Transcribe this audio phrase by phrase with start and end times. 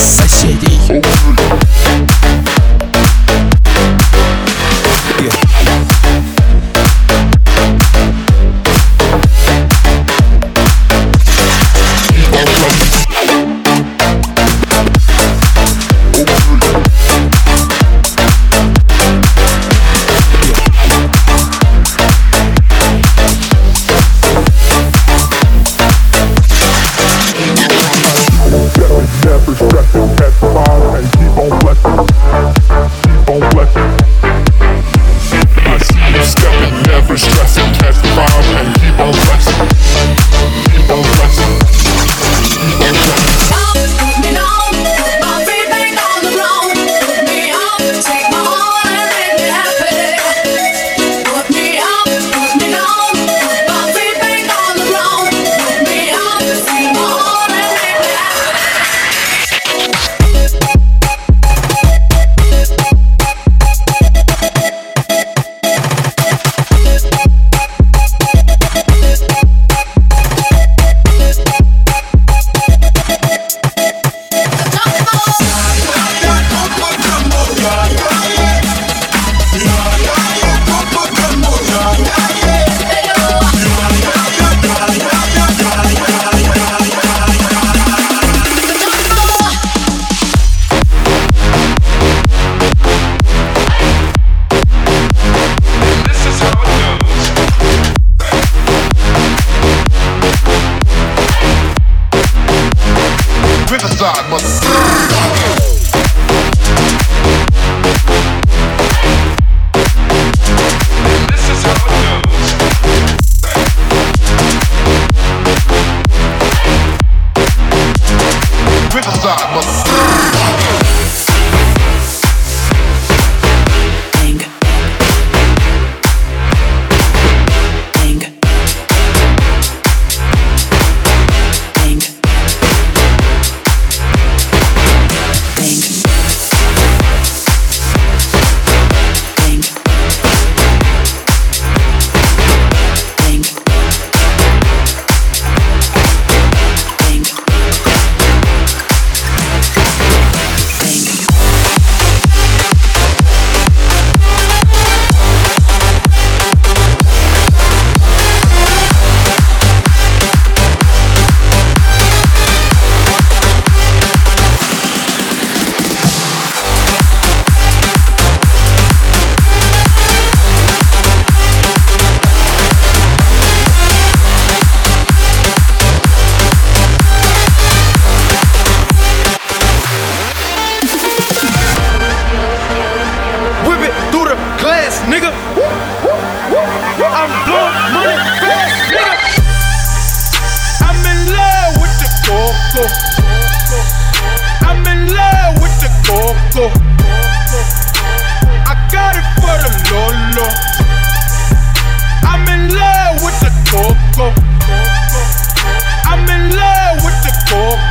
[0.00, 1.02] Соседей.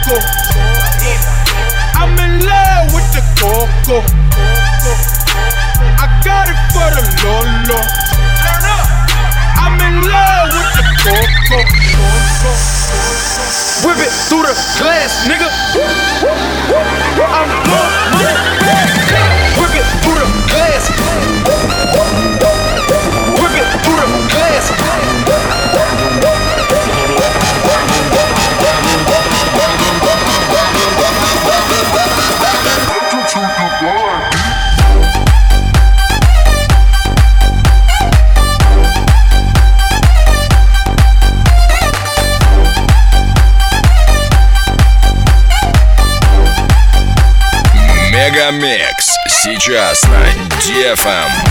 [0.07, 0.13] I'm
[2.19, 4.05] in love with the coco.
[5.97, 7.81] I got it for the Lolo.
[9.57, 11.57] I'm in love with the Coco.
[13.81, 15.49] Whip it through the glass, nigga.
[17.25, 18.54] I'm blowing
[49.65, 50.21] Сейчас на
[50.59, 51.44] DFM.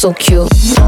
[0.00, 0.79] So cute.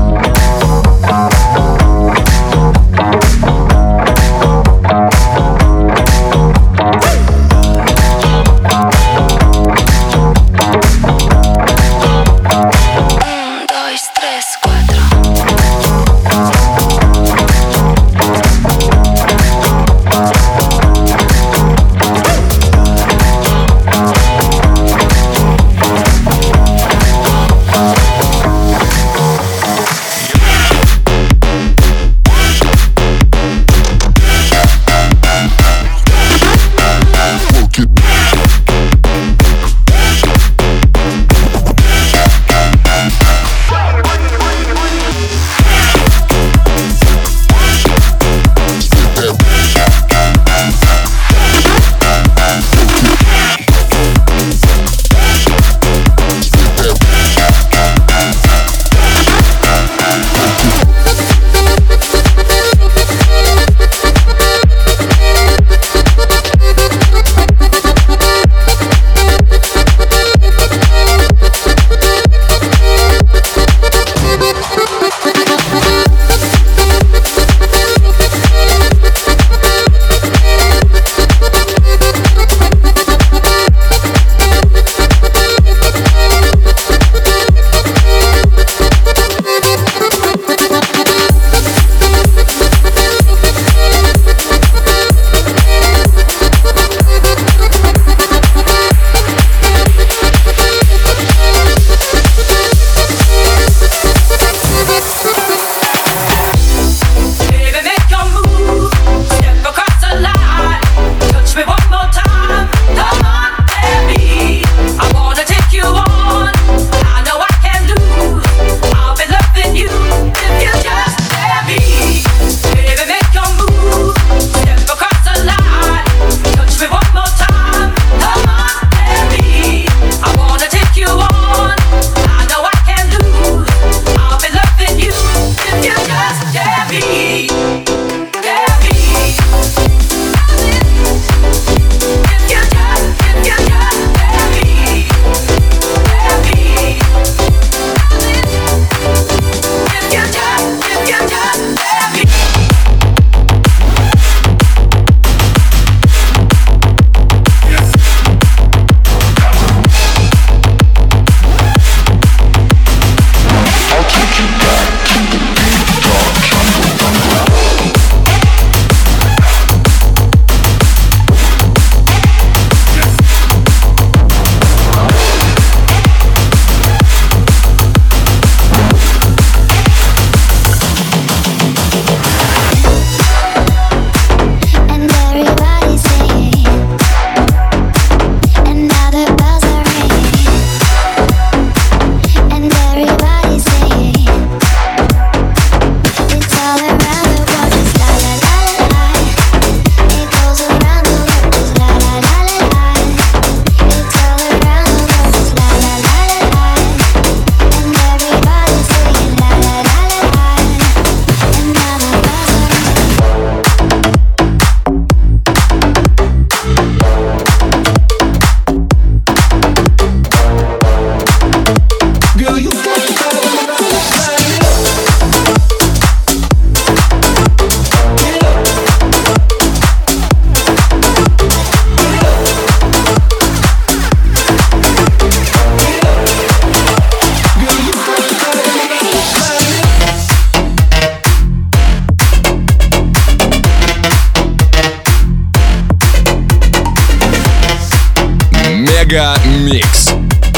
[249.02, 250.10] Мега Микс.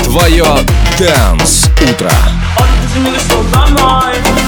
[0.05, 0.45] Твое
[0.99, 2.13] Дэнс Утро.
[3.41, 4.44] Spotlight,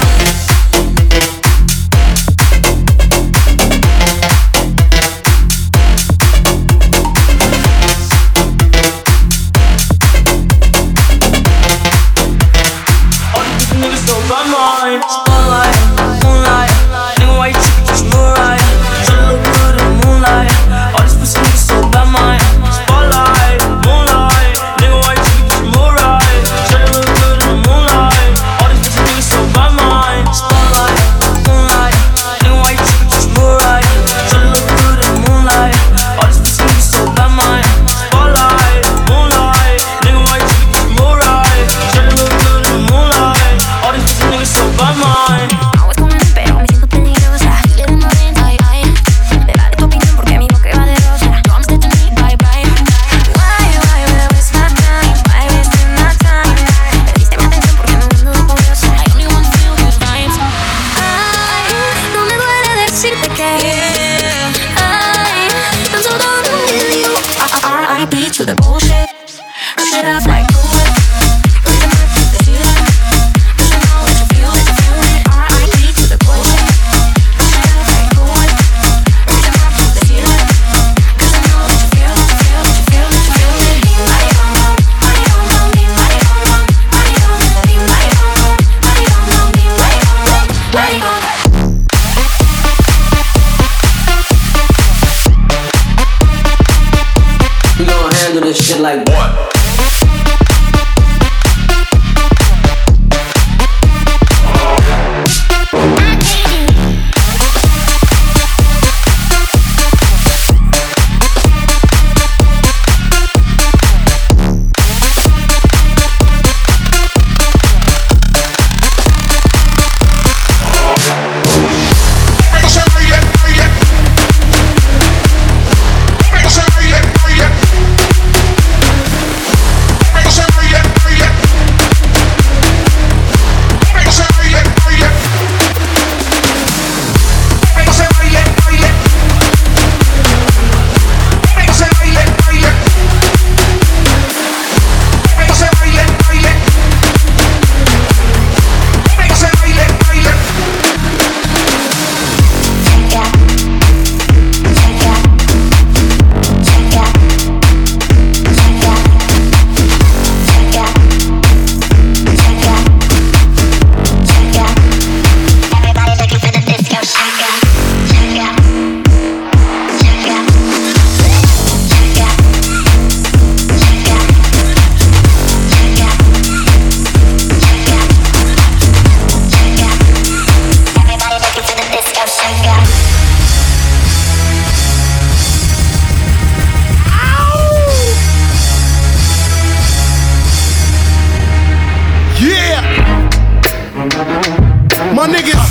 [195.27, 195.67] my niggas.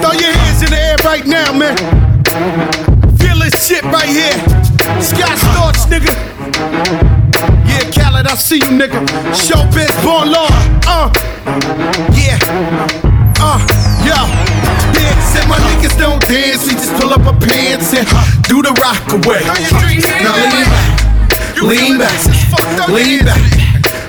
[0.00, 1.76] Throw your hands in the air right now, man.
[3.18, 4.32] Feel this shit right here.
[5.00, 6.12] Scott Storch, nigga.
[7.66, 9.04] Yeah, Khaled, I see you, nigga.
[9.34, 10.48] Showbiz, born law.
[10.86, 11.10] Uh,
[12.14, 12.38] yeah.
[13.40, 13.58] Uh.
[14.04, 18.06] Yeah, said my niggas don't dance, we just pull up our pants and
[18.44, 19.40] do the rock away.
[20.22, 20.34] Now
[21.62, 23.63] lean back, lean back, lean back,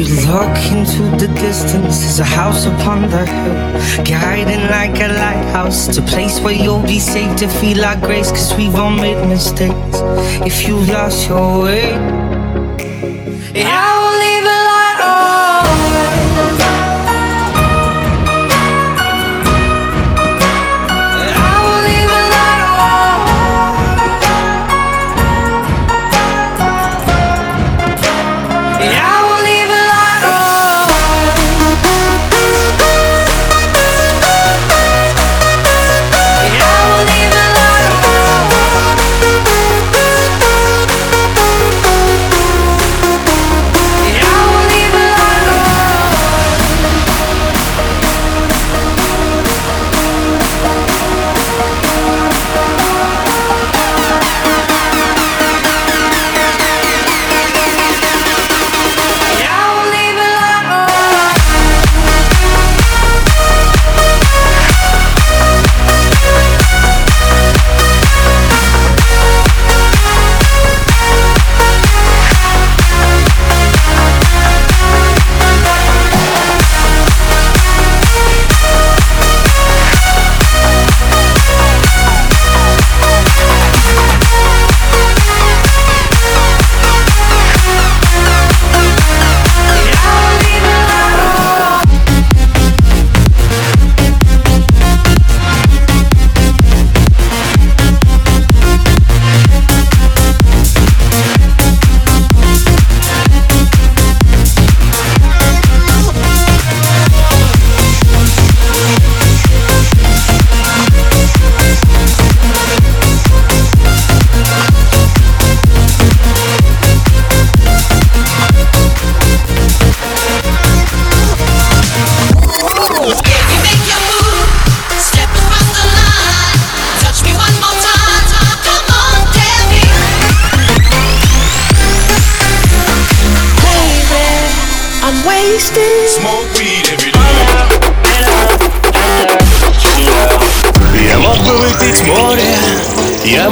[0.00, 5.88] You look into the distance, there's a house upon the hill, guiding like a lighthouse.
[5.88, 9.22] It's a place where you'll be safe to feel our grace, cause we've all made
[9.28, 9.98] mistakes.
[10.46, 11.92] If you lost your way,
[13.62, 14.09] I